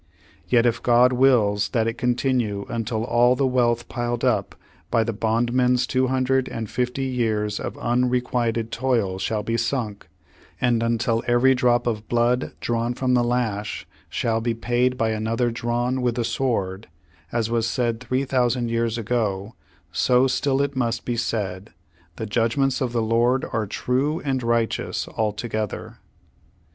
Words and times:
Yet 0.49 0.65
if 0.65 0.81
God 0.81 1.13
wills 1.13 1.69
that 1.73 1.85
it 1.87 1.93
continue 1.93 2.65
until 2.69 3.03
all 3.03 3.35
the 3.35 3.45
wealth 3.45 3.87
piled 3.87 4.25
up 4.25 4.55
by 4.89 5.03
the 5.03 5.13
bondman's 5.13 5.85
tv\^o 5.85 6.07
hundred 6.09 6.49
and 6.49 6.67
fifty 6.67 7.03
years 7.03 7.59
of 7.59 7.77
unrequited 7.77 8.71
toil 8.71 9.19
shall 9.19 9.43
be 9.43 9.57
sunk, 9.57 10.07
and 10.59 10.81
until 10.81 11.21
every 11.27 11.53
drop 11.53 11.85
of 11.85 12.09
blood 12.09 12.53
drawn 12.61 12.95
from 12.95 13.13
the 13.13 13.23
lash 13.23 13.85
shall 14.09 14.41
be 14.41 14.55
paid 14.55 14.97
by 14.97 15.11
another 15.11 15.51
drawn 15.51 16.01
with 16.01 16.15
the 16.15 16.25
sword, 16.25 16.87
as 17.31 17.51
was 17.51 17.67
said 17.67 17.99
three 17.99 18.25
thousand 18.25 18.69
years 18.69 18.97
ago, 18.97 19.53
so 19.91 20.25
still 20.25 20.63
it 20.63 20.75
must 20.75 21.05
be 21.05 21.15
said, 21.15 21.73
'The 22.15 22.25
judgments 22.25 22.81
of 22.81 22.91
the 22.91 23.03
Lord 23.03 23.45
are 23.53 23.67
true 23.67 24.19
and 24.21 24.41
righteous 24.41 25.07
altogether.' 25.09 25.99